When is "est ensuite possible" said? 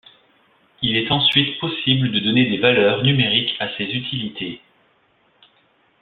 0.97-2.11